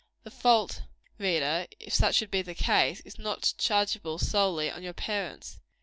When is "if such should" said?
1.79-2.31